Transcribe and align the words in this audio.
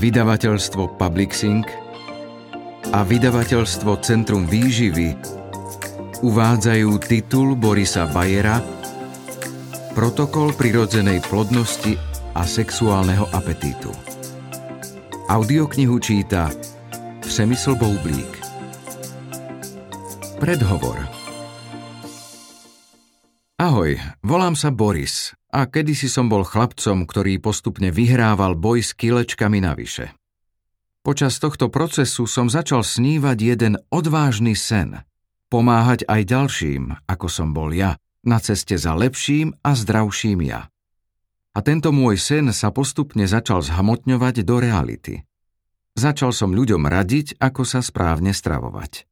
vydavateľstvo 0.00 0.96
Publixing 0.96 1.68
a 2.96 3.04
vydavateľstvo 3.04 4.00
Centrum 4.00 4.48
výživy 4.48 5.12
uvádzajú 6.24 6.90
titul 7.04 7.52
Borisa 7.52 8.08
Bajera 8.08 8.64
Protokol 9.92 10.56
prirodzenej 10.56 11.20
plodnosti 11.28 12.00
a 12.32 12.48
sexuálneho 12.48 13.28
apetítu. 13.36 13.92
Audioknihu 15.28 16.00
číta 16.00 16.48
Přemysl 17.20 17.76
Boublík. 17.76 18.32
Predhovor 20.40 20.96
Ahoj, 23.60 24.00
volám 24.24 24.56
sa 24.56 24.72
Boris 24.72 25.36
a 25.50 25.66
kedysi 25.66 26.06
som 26.06 26.30
bol 26.30 26.46
chlapcom, 26.46 27.04
ktorý 27.04 27.42
postupne 27.42 27.90
vyhrával 27.90 28.54
boj 28.54 28.86
s 28.86 28.94
kilečkami 28.94 29.58
navyše. 29.58 30.14
Počas 31.02 31.42
tohto 31.42 31.66
procesu 31.66 32.30
som 32.30 32.46
začal 32.46 32.86
snívať 32.86 33.38
jeden 33.42 33.74
odvážny 33.90 34.54
sen. 34.54 35.02
Pomáhať 35.50 36.06
aj 36.06 36.22
ďalším, 36.30 36.94
ako 37.10 37.26
som 37.26 37.50
bol 37.50 37.74
ja, 37.74 37.98
na 38.22 38.38
ceste 38.38 38.78
za 38.78 38.94
lepším 38.94 39.58
a 39.66 39.74
zdravším 39.74 40.46
ja. 40.46 40.70
A 41.50 41.58
tento 41.66 41.90
môj 41.90 42.14
sen 42.22 42.54
sa 42.54 42.70
postupne 42.70 43.26
začal 43.26 43.66
zhamotňovať 43.66 44.46
do 44.46 44.62
reality. 44.62 45.14
Začal 45.98 46.30
som 46.30 46.54
ľuďom 46.54 46.86
radiť, 46.86 47.42
ako 47.42 47.66
sa 47.66 47.82
správne 47.82 48.30
stravovať. 48.30 49.09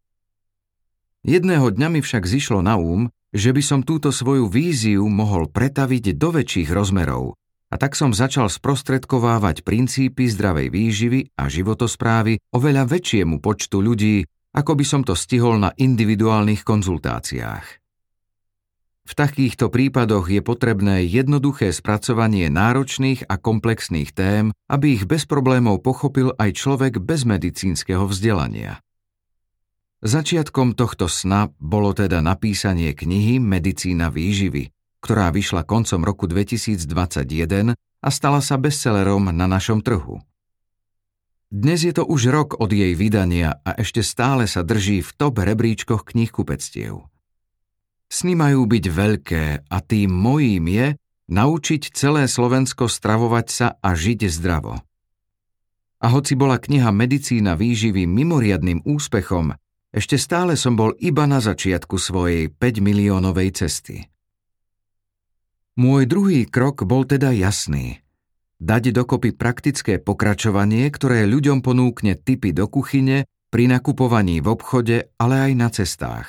Jedného 1.26 1.74
dňa 1.74 1.88
mi 1.88 2.00
však 2.02 2.26
zišlo 2.26 2.62
na 2.62 2.78
úm, 2.78 3.10
že 3.34 3.50
by 3.50 3.62
som 3.62 3.80
túto 3.82 4.14
svoju 4.14 4.46
víziu 4.48 5.04
mohol 5.06 5.50
pretaviť 5.50 6.14
do 6.16 6.28
väčších 6.32 6.70
rozmerov 6.70 7.38
a 7.68 7.76
tak 7.76 7.92
som 7.92 8.16
začal 8.16 8.48
sprostredkovávať 8.48 9.60
princípy 9.60 10.24
zdravej 10.32 10.72
výživy 10.72 11.20
a 11.36 11.52
životosprávy 11.52 12.40
oveľa 12.56 12.88
väčšiemu 12.88 13.44
počtu 13.44 13.84
ľudí, 13.84 14.24
ako 14.56 14.72
by 14.72 14.84
som 14.88 15.02
to 15.04 15.12
stihol 15.12 15.60
na 15.60 15.76
individuálnych 15.76 16.64
konzultáciách. 16.64 17.66
V 19.08 19.12
takýchto 19.16 19.72
prípadoch 19.72 20.28
je 20.28 20.44
potrebné 20.44 21.00
jednoduché 21.08 21.72
spracovanie 21.72 22.52
náročných 22.52 23.24
a 23.24 23.40
komplexných 23.40 24.12
tém, 24.12 24.52
aby 24.68 25.00
ich 25.00 25.04
bez 25.08 25.24
problémov 25.24 25.80
pochopil 25.80 26.36
aj 26.36 26.52
človek 26.52 27.00
bez 27.00 27.24
medicínskeho 27.24 28.04
vzdelania. 28.04 28.84
Začiatkom 29.98 30.78
tohto 30.78 31.10
sna 31.10 31.50
bolo 31.58 31.90
teda 31.90 32.22
napísanie 32.22 32.94
knihy 32.94 33.42
Medicína 33.42 34.14
výživy, 34.14 34.70
ktorá 35.02 35.34
vyšla 35.34 35.66
koncom 35.66 36.06
roku 36.06 36.30
2021 36.30 37.74
a 37.74 38.08
stala 38.14 38.38
sa 38.38 38.54
bestsellerom 38.62 39.34
na 39.34 39.50
našom 39.50 39.82
trhu. 39.82 40.22
Dnes 41.50 41.82
je 41.82 41.90
to 41.90 42.06
už 42.06 42.30
rok 42.30 42.60
od 42.62 42.70
jej 42.70 42.94
vydania 42.94 43.58
a 43.66 43.74
ešte 43.74 44.06
stále 44.06 44.46
sa 44.46 44.62
drží 44.62 45.02
v 45.02 45.10
top 45.18 45.42
rebríčkoch 45.42 46.06
knihkupectiev. 46.14 47.02
Sny 48.06 48.38
majú 48.38 48.70
byť 48.70 48.84
veľké 48.86 49.44
a 49.66 49.76
tým 49.82 50.14
mojím 50.14 50.64
je 50.70 50.86
naučiť 51.26 51.90
celé 51.90 52.30
Slovensko 52.30 52.86
stravovať 52.86 53.46
sa 53.50 53.68
a 53.82 53.98
žiť 53.98 54.30
zdravo. 54.30 54.78
A 55.98 56.06
hoci 56.14 56.38
bola 56.38 56.62
kniha 56.62 56.94
Medicína 56.94 57.58
výživy 57.58 58.06
mimoriadným 58.06 58.86
úspechom, 58.86 59.58
ešte 59.88 60.20
stále 60.20 60.52
som 60.52 60.76
bol 60.76 60.92
iba 61.00 61.24
na 61.24 61.40
začiatku 61.40 61.96
svojej 61.96 62.52
5 62.52 62.84
miliónovej 62.84 63.56
cesty. 63.56 64.04
Môj 65.80 66.04
druhý 66.04 66.44
krok 66.44 66.84
bol 66.84 67.08
teda 67.08 67.32
jasný. 67.32 68.04
Dať 68.58 68.90
dokopy 68.90 69.32
praktické 69.32 70.02
pokračovanie, 70.02 70.90
ktoré 70.90 71.24
ľuďom 71.24 71.62
ponúkne 71.62 72.18
typy 72.18 72.50
do 72.50 72.66
kuchyne, 72.66 73.24
pri 73.48 73.64
nakupovaní 73.64 74.44
v 74.44 74.50
obchode, 74.52 75.08
ale 75.16 75.34
aj 75.48 75.52
na 75.56 75.68
cestách. 75.72 76.28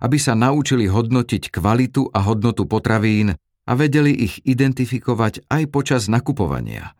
Aby 0.00 0.16
sa 0.16 0.32
naučili 0.32 0.88
hodnotiť 0.88 1.52
kvalitu 1.52 2.08
a 2.16 2.24
hodnotu 2.24 2.64
potravín 2.64 3.36
a 3.68 3.72
vedeli 3.76 4.14
ich 4.16 4.40
identifikovať 4.48 5.44
aj 5.52 5.62
počas 5.68 6.08
nakupovania– 6.08 6.96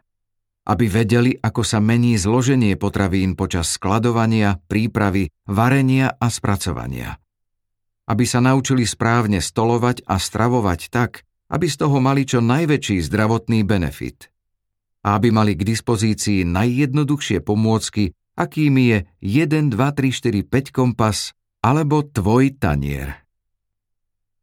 aby 0.71 0.87
vedeli, 0.87 1.35
ako 1.35 1.67
sa 1.67 1.83
mení 1.83 2.15
zloženie 2.15 2.79
potravín 2.79 3.35
počas 3.35 3.75
skladovania, 3.75 4.63
prípravy, 4.71 5.35
varenia 5.51 6.15
a 6.15 6.31
spracovania. 6.31 7.19
Aby 8.07 8.23
sa 8.23 8.39
naučili 8.39 8.87
správne 8.87 9.43
stolovať 9.43 10.07
a 10.07 10.23
stravovať 10.23 10.81
tak, 10.95 11.27
aby 11.51 11.67
z 11.67 11.75
toho 11.75 11.99
mali 11.99 12.23
čo 12.23 12.39
najväčší 12.39 13.03
zdravotný 13.03 13.67
benefit. 13.67 14.31
A 15.03 15.19
aby 15.19 15.35
mali 15.35 15.59
k 15.59 15.67
dispozícii 15.67 16.47
najjednoduchšie 16.47 17.43
pomôcky, 17.43 18.15
akými 18.39 18.83
je 18.95 18.99
1, 19.43 19.75
2, 19.75 19.75
3, 19.75 20.47
4, 20.47 20.47
5 20.47 20.71
kompas 20.71 21.35
alebo 21.67 22.07
tvoj 22.07 22.55
tanier. 22.63 23.27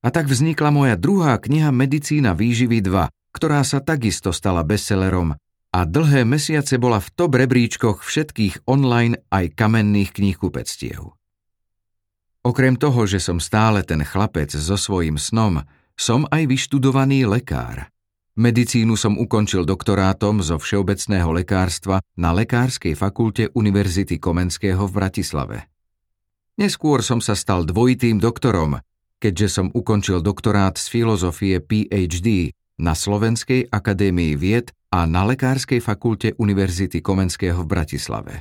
A 0.03 0.11
tak 0.11 0.27
vznikla 0.27 0.75
moja 0.75 0.95
druhá 0.99 1.39
kniha 1.39 1.71
Medicína 1.71 2.35
výživy 2.35 2.83
2, 2.83 3.07
ktorá 3.31 3.63
sa 3.63 3.79
takisto 3.79 4.35
stala 4.35 4.67
bestsellerom 4.67 5.39
a 5.77 5.85
dlhé 5.85 6.25
mesiace 6.25 6.81
bola 6.81 6.97
v 6.97 7.13
top 7.13 7.37
rebríčkoch 7.37 8.01
všetkých 8.01 8.65
online 8.65 9.21
aj 9.29 9.53
kamenných 9.53 10.09
kníhkupectiev. 10.09 11.13
Okrem 12.41 12.81
toho, 12.81 13.05
že 13.05 13.21
som 13.21 13.37
stále 13.37 13.85
ten 13.85 14.01
chlapec 14.01 14.49
so 14.49 14.73
svojím 14.73 15.21
snom, 15.21 15.61
som 15.93 16.25
aj 16.33 16.49
vyštudovaný 16.49 17.29
lekár. 17.29 17.93
Medicínu 18.37 18.97
som 18.97 19.21
ukončil 19.21 19.69
doktorátom 19.69 20.41
zo 20.41 20.57
všeobecného 20.57 21.29
lekárstva 21.33 22.01
na 22.17 22.33
Lekárskej 22.33 22.93
fakulte 22.93 23.49
Univerzity 23.53 24.21
Komenského 24.21 24.81
v 24.85 24.93
Bratislave. 24.93 25.57
Neskôr 26.57 27.05
som 27.05 27.17
sa 27.17 27.33
stal 27.33 27.65
dvojitým 27.65 28.21
doktorom, 28.21 28.77
keďže 29.17 29.61
som 29.61 29.67
ukončil 29.73 30.21
doktorát 30.21 30.77
z 30.77 30.85
filozofie 30.85 31.61
PhD 31.61 32.53
na 32.77 32.93
Slovenskej 32.93 33.73
akadémii 33.73 34.37
vied 34.37 34.76
a 34.93 35.07
na 35.07 35.27
Lekárskej 35.27 35.83
fakulte 35.83 36.35
Univerzity 36.39 37.03
Komenského 37.03 37.63
v 37.63 37.67
Bratislave. 37.67 38.33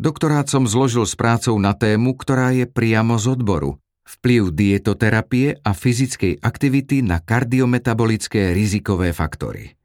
Doktorát 0.00 0.48
som 0.48 0.64
zložil 0.66 1.04
s 1.04 1.14
prácou 1.14 1.54
na 1.60 1.76
tému, 1.76 2.16
ktorá 2.16 2.50
je 2.56 2.64
priamo 2.66 3.20
z 3.20 3.38
odboru 3.38 3.82
vplyv 4.02 4.50
dietoterapie 4.52 5.62
a 5.62 5.70
fyzickej 5.72 6.42
aktivity 6.42 7.06
na 7.06 7.22
kardiometabolické 7.22 8.50
rizikové 8.50 9.14
faktory. 9.14 9.78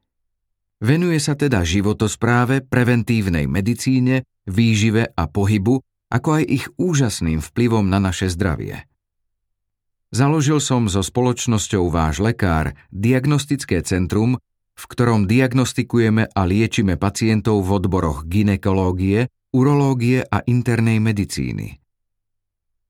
Venuje 0.78 1.18
sa 1.18 1.34
teda 1.34 1.66
životospráve, 1.66 2.66
preventívnej 2.66 3.50
medicíne, 3.50 4.26
výžive 4.46 5.10
a 5.10 5.26
pohybu, 5.26 5.82
ako 6.14 6.30
aj 6.42 6.44
ich 6.46 6.66
úžasným 6.78 7.42
vplyvom 7.42 7.90
na 7.90 7.98
naše 7.98 8.30
zdravie. 8.30 8.86
Založil 10.14 10.64
som 10.64 10.88
so 10.88 11.04
spoločnosťou 11.04 11.92
Váš 11.92 12.24
lekár 12.24 12.78
diagnostické 12.94 13.84
centrum, 13.84 14.40
v 14.78 14.84
ktorom 14.86 15.26
diagnostikujeme 15.26 16.30
a 16.30 16.42
liečime 16.46 17.02
pacientov 17.02 17.66
v 17.66 17.82
odboroch 17.82 18.30
ginekológie, 18.30 19.26
urológie 19.50 20.22
a 20.22 20.46
internej 20.46 21.02
medicíny. 21.02 21.82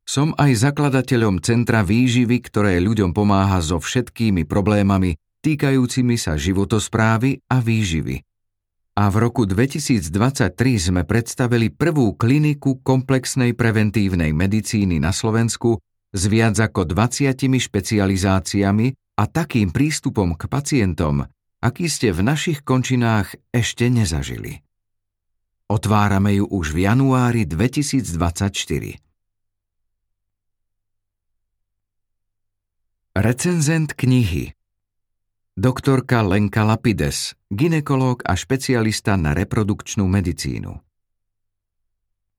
Som 0.07 0.35
aj 0.39 0.67
zakladateľom 0.67 1.43
Centra 1.43 1.83
výživy, 1.83 2.43
ktoré 2.43 2.79
ľuďom 2.83 3.11
pomáha 3.11 3.59
so 3.63 3.79
všetkými 3.79 4.43
problémami 4.47 5.15
týkajúcimi 5.43 6.15
sa 6.15 6.35
životosprávy 6.35 7.43
a 7.47 7.59
výživy. 7.59 8.23
A 8.97 9.13
v 9.13 9.15
roku 9.21 9.45
2023 9.45 10.09
sme 10.79 11.03
predstavili 11.05 11.69
prvú 11.69 12.17
kliniku 12.17 12.81
komplexnej 12.81 13.53
preventívnej 13.53 14.33
medicíny 14.33 14.97
na 14.97 15.13
Slovensku 15.13 15.77
s 16.09 16.21
viac 16.25 16.57
ako 16.57 16.87
20 16.87 17.37
špecializáciami 17.37 18.87
a 19.21 19.23
takým 19.29 19.69
prístupom 19.69 20.33
k 20.33 20.49
pacientom, 20.49 21.29
aký 21.61 21.89
ste 21.89 22.13
v 22.13 22.21
našich 22.21 22.61
končinách 22.61 23.33
ešte 23.49 23.89
nezažili. 23.89 24.61
Otvárame 25.67 26.39
ju 26.39 26.45
už 26.47 26.71
v 26.71 26.87
januári 26.87 27.43
2024. 27.43 29.01
Recenzent 33.17 33.97
knihy 33.97 34.53
Doktorka 35.57 36.21
Lenka 36.21 36.61
Lapides, 36.61 37.33
ginekolog 37.49 38.21
a 38.21 38.37
špecialista 38.37 39.17
na 39.17 39.33
reprodukčnú 39.33 40.05
medicínu. 40.05 40.77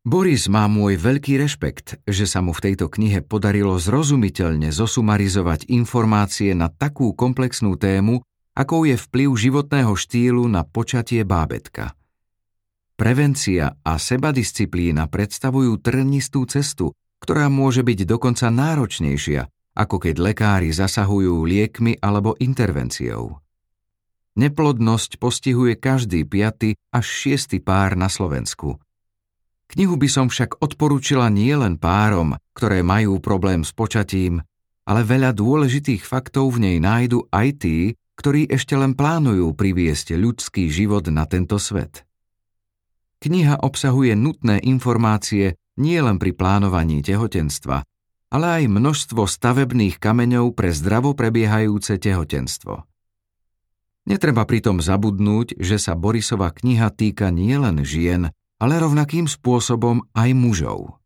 Boris 0.06 0.46
má 0.46 0.70
môj 0.70 0.94
veľký 0.96 1.36
rešpekt, 1.36 1.98
že 2.06 2.24
sa 2.24 2.38
mu 2.40 2.54
v 2.54 2.70
tejto 2.70 2.86
knihe 2.86 3.26
podarilo 3.26 3.74
zrozumiteľne 3.76 4.70
zosumarizovať 4.70 5.66
informácie 5.66 6.54
na 6.54 6.70
takú 6.70 7.10
komplexnú 7.12 7.74
tému, 7.74 8.22
akou 8.58 8.82
je 8.82 8.98
vplyv 8.98 9.30
životného 9.38 9.94
štýlu 9.94 10.50
na 10.50 10.66
počatie 10.66 11.22
bábetka. 11.22 11.94
Prevencia 12.98 13.78
a 13.86 13.94
sebadisciplína 13.94 15.06
predstavujú 15.06 15.78
trnistú 15.78 16.42
cestu, 16.50 16.90
ktorá 17.22 17.46
môže 17.46 17.86
byť 17.86 18.02
dokonca 18.02 18.50
náročnejšia, 18.50 19.46
ako 19.78 19.96
keď 20.02 20.14
lekári 20.18 20.74
zasahujú 20.74 21.46
liekmi 21.46 22.02
alebo 22.02 22.34
intervenciou. 22.42 23.38
Neplodnosť 24.34 25.22
postihuje 25.22 25.78
každý 25.78 26.26
piaty 26.26 26.74
až 26.90 27.06
šiestý 27.06 27.62
pár 27.62 27.94
na 27.94 28.10
Slovensku. 28.10 28.82
Knihu 29.70 29.94
by 29.94 30.08
som 30.10 30.26
však 30.26 30.58
odporúčila 30.58 31.30
nielen 31.30 31.78
párom, 31.78 32.34
ktoré 32.58 32.82
majú 32.82 33.22
problém 33.22 33.62
s 33.62 33.70
počatím, 33.70 34.42
ale 34.82 35.06
veľa 35.06 35.30
dôležitých 35.30 36.02
faktov 36.02 36.58
v 36.58 36.66
nej 36.66 36.76
nájdu 36.82 37.30
aj 37.30 37.48
tí, 37.62 37.78
ktorí 38.18 38.50
ešte 38.50 38.74
len 38.74 38.98
plánujú 38.98 39.54
priviesť 39.54 40.18
ľudský 40.18 40.66
život 40.66 41.06
na 41.14 41.22
tento 41.30 41.62
svet. 41.62 42.02
Kniha 43.22 43.62
obsahuje 43.62 44.18
nutné 44.18 44.58
informácie 44.66 45.54
nielen 45.78 46.18
pri 46.18 46.34
plánovaní 46.34 46.98
tehotenstva, 47.06 47.86
ale 48.34 48.46
aj 48.62 48.64
množstvo 48.66 49.22
stavebných 49.22 50.02
kameňov 50.02 50.50
pre 50.52 50.74
zdravo 50.74 51.14
prebiehajúce 51.14 52.02
tehotenstvo. 52.02 52.82
Netreba 54.10 54.42
pritom 54.42 54.82
zabudnúť, 54.82 55.54
že 55.60 55.78
sa 55.78 55.94
Borisova 55.94 56.50
kniha 56.50 56.90
týka 56.90 57.30
nielen 57.30 57.86
žien, 57.86 58.34
ale 58.58 58.74
rovnakým 58.82 59.30
spôsobom 59.30 60.02
aj 60.18 60.30
mužov. 60.34 60.98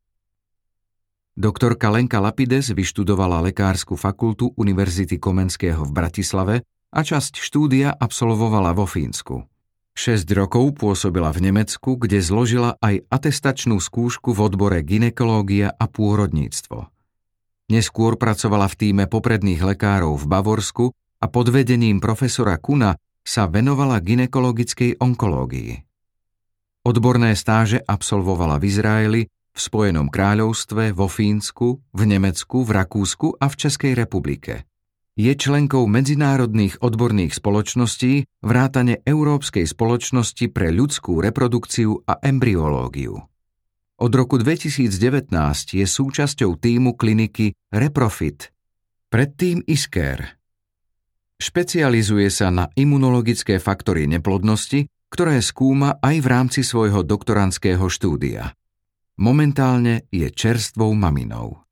Doktorka 1.36 1.88
Lenka 1.92 2.20
Lapides 2.20 2.72
vyštudovala 2.72 3.40
lekárskú 3.44 3.96
fakultu 3.96 4.52
Univerzity 4.56 5.16
Komenského 5.16 5.80
v 5.84 5.92
Bratislave 5.92 6.54
a 6.92 7.00
časť 7.00 7.40
štúdia 7.40 7.88
absolvovala 7.96 8.76
vo 8.76 8.84
Fínsku. 8.84 9.48
6 9.92 10.24
rokov 10.32 10.76
pôsobila 10.80 11.32
v 11.32 11.52
Nemecku, 11.52 12.00
kde 12.00 12.20
zložila 12.24 12.80
aj 12.80 13.04
atestačnú 13.12 13.76
skúšku 13.76 14.32
v 14.32 14.40
odbore 14.40 14.80
ginekológia 14.80 15.72
a 15.72 15.84
pôrodníctvo. 15.84 16.88
Neskôr 17.68 18.16
pracovala 18.20 18.68
v 18.68 18.76
týme 18.76 19.04
popredných 19.08 19.60
lekárov 19.60 20.16
v 20.16 20.24
Bavorsku 20.28 20.84
a 21.20 21.26
pod 21.28 21.48
vedením 21.52 22.00
profesora 22.00 22.56
Kuna 22.56 22.96
sa 23.24 23.48
venovala 23.48 24.00
ginekologickej 24.00 25.00
onkológii. 25.00 25.72
Odborné 26.82 27.38
stáže 27.38 27.78
absolvovala 27.78 28.58
v 28.58 28.64
Izraeli, 28.66 29.22
v 29.28 29.58
Spojenom 29.60 30.08
kráľovstve, 30.08 30.96
vo 30.96 31.06
Fínsku, 31.06 31.78
v 31.94 32.02
Nemecku, 32.08 32.64
v 32.64 32.70
Rakúsku 32.74 33.38
a 33.38 33.46
v 33.46 33.54
Českej 33.54 33.92
republike. 33.94 34.66
Je 35.12 35.32
členkou 35.36 35.84
medzinárodných 35.84 36.80
odborných 36.80 37.36
spoločností 37.36 38.24
vrátane 38.40 39.04
Európskej 39.04 39.68
spoločnosti 39.68 40.48
pre 40.48 40.72
ľudskú 40.72 41.20
reprodukciu 41.20 42.04
a 42.08 42.16
embryológiu. 42.24 43.20
Od 44.02 44.12
roku 44.16 44.40
2019 44.40 45.28
je 45.76 45.86
súčasťou 45.86 46.56
týmu 46.56 46.96
kliniky 46.96 47.52
Reprofit, 47.70 48.50
predtým 49.12 49.60
Isker, 49.68 50.42
Špecializuje 51.42 52.30
sa 52.30 52.54
na 52.54 52.70
imunologické 52.78 53.58
faktory 53.58 54.06
neplodnosti, 54.06 54.86
ktoré 55.10 55.42
skúma 55.42 55.98
aj 55.98 56.22
v 56.22 56.26
rámci 56.30 56.60
svojho 56.62 57.02
doktorandského 57.02 57.82
štúdia. 57.90 58.54
Momentálne 59.18 60.06
je 60.14 60.30
čerstvou 60.30 60.94
maminou. 60.94 61.66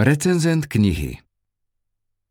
Recenzent 0.00 0.72
knihy 0.72 1.20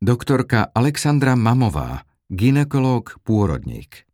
Doktorka 0.02 0.74
Alexandra 0.74 1.38
Mamová, 1.38 2.10
ginekolog, 2.25 3.22
pôrodník. 3.22 4.10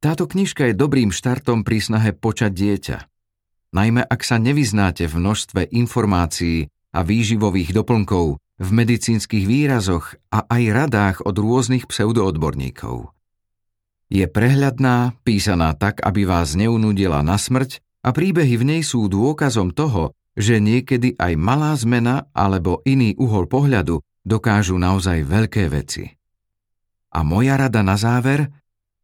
Táto 0.00 0.24
knižka 0.24 0.72
je 0.72 0.80
dobrým 0.80 1.12
štartom 1.12 1.60
pri 1.60 1.76
snahe 1.76 2.16
počať 2.16 2.56
dieťa. 2.56 2.98
Najmä 3.76 4.00
ak 4.00 4.24
sa 4.24 4.40
nevyznáte 4.40 5.12
v 5.12 5.14
množstve 5.20 5.76
informácií 5.76 6.72
a 6.96 7.04
výživových 7.04 7.76
doplnkov, 7.76 8.40
v 8.40 8.68
medicínskych 8.72 9.44
výrazoch 9.44 10.16
a 10.32 10.48
aj 10.48 10.62
radách 10.72 11.16
od 11.28 11.36
rôznych 11.36 11.84
pseudoodborníkov. 11.84 13.12
Je 14.08 14.24
prehľadná, 14.24 15.20
písaná 15.20 15.76
tak, 15.76 16.00
aby 16.00 16.24
vás 16.24 16.56
neunudila 16.56 17.20
na 17.20 17.36
smrť 17.36 17.84
a 18.00 18.16
príbehy 18.16 18.56
v 18.56 18.64
nej 18.64 18.82
sú 18.88 19.04
dôkazom 19.04 19.76
toho, 19.76 20.16
že 20.40 20.58
niekedy 20.58 21.14
aj 21.20 21.32
malá 21.36 21.76
zmena 21.76 22.26
alebo 22.32 22.80
iný 22.88 23.14
uhol 23.20 23.46
pohľadu 23.46 24.00
dokážu 24.24 24.80
naozaj 24.80 25.22
veľké 25.24 25.68
veci. 25.68 26.08
A 27.12 27.20
moja 27.20 27.60
rada 27.60 27.84
na 27.84 28.00
záver? 28.00 28.48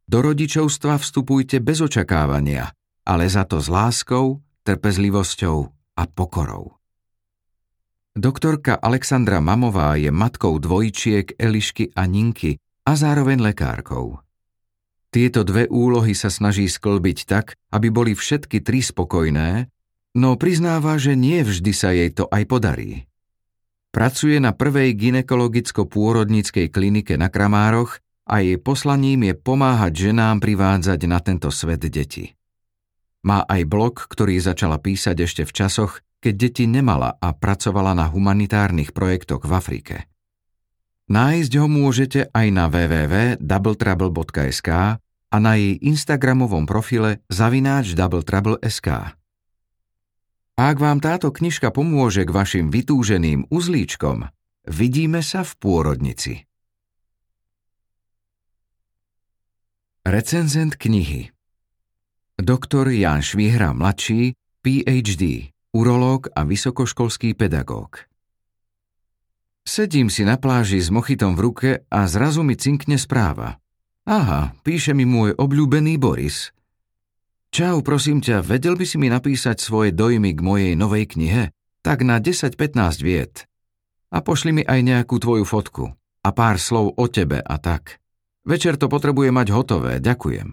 Do 0.06 0.22
rodičovstva 0.22 1.02
vstupujte 1.02 1.58
bez 1.58 1.82
očakávania, 1.82 2.70
ale 3.02 3.26
za 3.26 3.42
to 3.42 3.58
s 3.58 3.66
láskou, 3.66 4.38
trpezlivosťou 4.62 5.58
a 5.98 6.02
pokorou. 6.06 6.78
Doktorka 8.16 8.78
Alexandra 8.80 9.44
Mamová 9.44 9.98
je 10.00 10.08
matkou 10.08 10.56
dvojčiek 10.56 11.36
Elišky 11.36 11.92
a 11.92 12.08
Ninky 12.08 12.56
a 12.86 12.96
zároveň 12.96 13.44
lekárkou. 13.44 14.22
Tieto 15.12 15.42
dve 15.42 15.66
úlohy 15.68 16.14
sa 16.14 16.30
snaží 16.32 16.70
sklbiť 16.70 17.18
tak, 17.26 17.58
aby 17.74 17.88
boli 17.92 18.12
všetky 18.14 18.62
tri 18.62 18.80
spokojné, 18.80 19.68
no 20.16 20.40
priznáva, 20.40 20.96
že 20.96 21.12
nie 21.12 21.44
vždy 21.44 21.72
sa 21.76 21.92
jej 21.92 22.08
to 22.08 22.24
aj 22.32 22.48
podarí. 22.48 23.04
Pracuje 23.92 24.40
na 24.40 24.56
prvej 24.56 24.96
ginekologicko-pôrodníckej 24.96 26.72
klinike 26.72 27.20
na 27.20 27.28
Kramároch 27.28 28.00
a 28.28 28.40
jej 28.40 28.56
poslaním 28.56 29.24
je 29.30 29.34
pomáhať 29.36 29.92
ženám 30.10 30.40
privádzať 30.40 31.00
na 31.06 31.20
tento 31.20 31.52
svet 31.52 31.84
deti. 31.86 32.34
Má 33.24 33.44
aj 33.44 33.64
blog, 33.68 34.08
ktorý 34.08 34.40
začala 34.40 34.78
písať 34.80 35.20
ešte 35.20 35.44
v 35.44 35.52
časoch, 35.52 36.00
keď 36.20 36.34
deti 36.34 36.66
nemala 36.66 37.16
a 37.20 37.32
pracovala 37.36 37.94
na 37.94 38.08
humanitárnych 38.10 38.92
projektoch 38.92 39.44
v 39.44 39.52
Afrike. 39.52 40.06
Nájsť 41.06 41.52
ho 41.62 41.70
môžete 41.70 42.26
aj 42.34 42.50
na 42.50 42.66
www.doubletrouble.sk 42.66 44.98
a 45.26 45.36
na 45.38 45.54
jej 45.54 45.78
Instagramovom 45.78 46.66
profile 46.66 47.22
zavináč 47.30 47.94
doubletrouble.sk. 47.94 49.14
Ak 50.56 50.80
vám 50.80 51.04
táto 51.04 51.28
knižka 51.28 51.68
pomôže 51.68 52.24
k 52.24 52.32
vašim 52.32 52.72
vytúženým 52.72 53.52
uzlíčkom, 53.52 54.32
vidíme 54.64 55.20
sa 55.20 55.44
v 55.44 55.52
pôrodnici. 55.60 56.48
Recenzent 60.08 60.80
knihy 60.80 61.28
Doktor 62.40 62.88
Jan 62.88 63.20
Švihra 63.20 63.76
mladší, 63.76 64.32
PhD 64.64 65.52
urológ 65.76 66.32
a 66.32 66.48
vysokoškolský 66.48 67.36
pedagóg. 67.36 68.08
Sedím 69.60 70.08
si 70.08 70.24
na 70.24 70.40
pláži 70.40 70.80
s 70.80 70.88
mochitom 70.88 71.36
v 71.36 71.40
ruke 71.44 71.70
a 71.92 72.08
zrazu 72.08 72.40
mi 72.40 72.56
cinkne 72.56 72.96
správa. 72.96 73.60
Aha, 74.08 74.56
píše 74.64 74.96
mi 74.96 75.04
môj 75.04 75.36
obľúbený 75.36 76.00
Boris. 76.00 76.55
Čau, 77.56 77.80
prosím 77.80 78.20
ťa, 78.20 78.44
vedel 78.44 78.76
by 78.76 78.84
si 78.84 79.00
mi 79.00 79.08
napísať 79.08 79.64
svoje 79.64 79.88
dojmy 79.88 80.36
k 80.36 80.44
mojej 80.44 80.72
novej 80.76 81.08
knihe? 81.08 81.56
Tak 81.80 82.04
na 82.04 82.20
10-15 82.20 82.52
viet. 83.00 83.48
A 84.12 84.20
pošli 84.20 84.52
mi 84.52 84.60
aj 84.60 84.84
nejakú 84.84 85.16
tvoju 85.16 85.48
fotku. 85.48 85.88
A 86.20 86.28
pár 86.36 86.60
slov 86.60 87.00
o 87.00 87.08
tebe 87.08 87.40
a 87.40 87.56
tak. 87.56 87.96
Večer 88.44 88.76
to 88.76 88.92
potrebuje 88.92 89.32
mať 89.32 89.56
hotové, 89.56 90.04
ďakujem. 90.04 90.52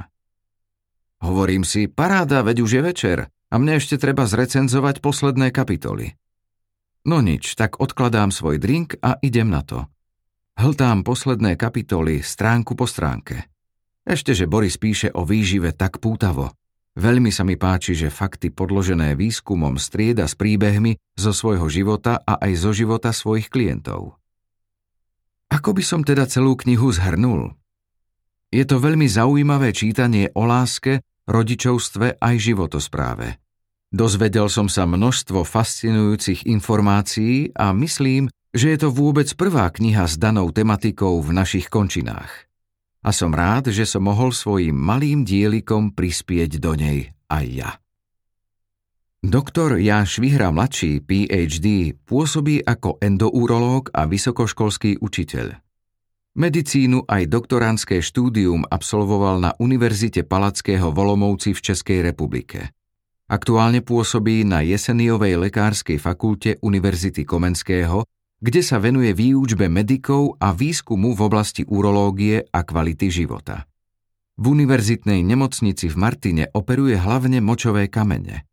Hovorím 1.27 1.67
si, 1.67 1.91
paráda, 1.91 2.39
veď 2.39 2.63
už 2.63 2.71
je 2.71 2.81
večer. 2.87 3.17
A 3.51 3.59
mne 3.59 3.83
ešte 3.83 3.99
treba 3.99 4.23
zrecenzovať 4.23 5.03
posledné 5.03 5.51
kapitoly. 5.51 6.15
No 7.03 7.19
nič, 7.19 7.59
tak 7.59 7.83
odkladám 7.83 8.31
svoj 8.31 8.63
drink 8.63 8.95
a 9.03 9.19
idem 9.19 9.51
na 9.51 9.59
to. 9.59 9.91
Hltám 10.55 11.03
posledné 11.03 11.59
kapitoly 11.59 12.23
stránku 12.23 12.79
po 12.79 12.87
stránke. 12.87 13.51
Ešte, 14.07 14.31
že 14.31 14.47
Boris 14.47 14.79
píše 14.79 15.11
o 15.11 15.27
výžive 15.27 15.75
tak 15.75 15.99
pútavo. 15.99 16.62
Veľmi 16.93 17.33
sa 17.33 17.41
mi 17.41 17.57
páči, 17.57 17.97
že 17.97 18.13
fakty 18.13 18.53
podložené 18.53 19.17
výskumom 19.17 19.81
strieda 19.81 20.29
s 20.29 20.37
príbehmi 20.37 21.01
zo 21.17 21.33
svojho 21.33 21.65
života 21.65 22.21
a 22.21 22.37
aj 22.37 22.53
zo 22.53 22.69
života 22.69 23.09
svojich 23.09 23.49
klientov. 23.49 24.21
Ako 25.49 25.73
by 25.73 25.81
som 25.81 26.05
teda 26.05 26.29
celú 26.29 26.53
knihu 26.61 26.93
zhrnul? 26.93 27.57
Je 28.53 28.61
to 28.69 28.77
veľmi 28.77 29.09
zaujímavé 29.09 29.73
čítanie 29.73 30.29
o 30.37 30.45
láske, 30.45 31.01
rodičovstve 31.25 32.21
aj 32.21 32.35
životospráve. 32.37 33.41
Dozvedel 33.89 34.49
som 34.49 34.69
sa 34.69 34.85
množstvo 34.85 35.45
fascinujúcich 35.45 36.45
informácií 36.45 37.53
a 37.57 37.73
myslím, 37.73 38.29
že 38.53 38.73
je 38.73 38.77
to 38.85 38.89
vôbec 38.93 39.29
prvá 39.33 39.69
kniha 39.73 40.05
s 40.05 40.17
danou 40.21 40.53
tematikou 40.53 41.17
v 41.21 41.29
našich 41.33 41.69
končinách. 41.73 42.52
A 43.03 43.11
som 43.11 43.35
rád, 43.35 43.69
že 43.69 43.83
som 43.83 44.07
mohol 44.07 44.31
svojim 44.31 44.75
malým 44.75 45.27
dielikom 45.27 45.91
prispieť 45.91 46.57
do 46.57 46.73
nej 46.79 47.11
aj 47.27 47.45
ja. 47.51 47.71
Doktor 49.23 49.79
Jan 49.79 50.03
Švihra 50.03 50.51
mladší, 50.51 50.99
PhD, 50.99 51.95
pôsobí 52.03 52.59
ako 52.59 52.99
endourológ 52.99 53.87
a 53.95 54.03
vysokoškolský 54.03 54.99
učiteľ. 54.99 55.63
Medicínu 56.33 57.07
aj 57.07 57.31
doktoránske 57.31 58.03
štúdium 58.03 58.67
absolvoval 58.67 59.39
na 59.39 59.51
Univerzite 59.61 60.27
Palackého 60.27 60.91
Volomovci 60.91 61.55
v 61.55 61.59
Českej 61.61 61.99
republike. 62.03 62.73
Aktuálne 63.31 63.79
pôsobí 63.79 64.43
na 64.43 64.59
Jeseniovej 64.59 65.39
lekárskej 65.39 66.01
fakulte 66.03 66.59
Univerzity 66.59 67.23
Komenského, 67.23 68.03
kde 68.43 68.59
sa 68.59 68.75
venuje 68.83 69.15
výučbe 69.15 69.71
medikov 69.71 70.35
a 70.43 70.51
výskumu 70.51 71.15
v 71.15 71.21
oblasti 71.23 71.63
urológie 71.63 72.43
a 72.43 72.59
kvality 72.67 73.07
života. 73.07 73.63
V 74.35 74.51
univerzitnej 74.51 75.23
nemocnici 75.23 75.87
v 75.87 75.95
Martine 75.95 76.43
operuje 76.51 76.99
hlavne 76.99 77.39
močové 77.39 77.87
kamene. 77.87 78.43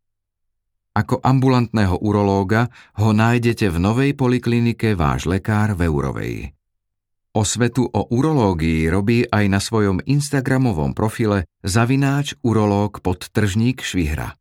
Ako 0.95 1.19
ambulantného 1.19 1.99
urológa 1.99 2.71
ho 3.03 3.11
nájdete 3.11 3.67
v 3.67 3.77
novej 3.79 4.11
poliklinike 4.15 4.95
Váš 4.95 5.27
lekár 5.27 5.75
v 5.75 5.91
Eurovej. 5.91 6.35
Osvetu 7.31 7.87
o 7.87 8.11
urológii 8.11 8.91
robí 8.91 9.23
aj 9.23 9.45
na 9.47 9.63
svojom 9.63 10.03
Instagramovom 10.03 10.91
profile 10.91 11.47
zavináč 11.63 12.35
urológ 12.43 12.99
podtržník 12.99 13.79
Švihra. 13.79 14.40